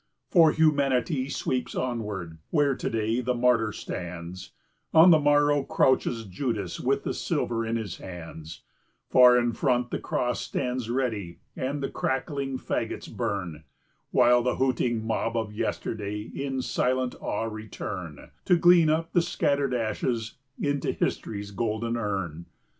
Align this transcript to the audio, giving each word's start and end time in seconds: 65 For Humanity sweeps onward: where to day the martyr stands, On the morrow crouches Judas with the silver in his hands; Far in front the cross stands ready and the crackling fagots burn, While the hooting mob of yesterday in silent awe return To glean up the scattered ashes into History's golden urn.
65 0.29 0.31
For 0.33 0.51
Humanity 0.53 1.29
sweeps 1.29 1.75
onward: 1.75 2.39
where 2.49 2.73
to 2.75 2.89
day 2.89 3.21
the 3.21 3.35
martyr 3.35 3.71
stands, 3.71 4.49
On 4.95 5.11
the 5.11 5.19
morrow 5.19 5.61
crouches 5.63 6.25
Judas 6.25 6.79
with 6.79 7.03
the 7.03 7.13
silver 7.13 7.63
in 7.63 7.75
his 7.75 7.97
hands; 7.97 8.63
Far 9.11 9.37
in 9.37 9.53
front 9.53 9.91
the 9.91 9.99
cross 9.99 10.39
stands 10.41 10.89
ready 10.89 11.37
and 11.55 11.83
the 11.83 11.89
crackling 11.91 12.57
fagots 12.57 13.07
burn, 13.15 13.63
While 14.09 14.41
the 14.41 14.55
hooting 14.55 15.05
mob 15.05 15.37
of 15.37 15.53
yesterday 15.53 16.31
in 16.33 16.63
silent 16.63 17.13
awe 17.21 17.43
return 17.43 18.31
To 18.45 18.57
glean 18.57 18.89
up 18.89 19.13
the 19.13 19.21
scattered 19.21 19.75
ashes 19.75 20.33
into 20.59 20.93
History's 20.93 21.51
golden 21.51 21.95
urn. 21.95 22.47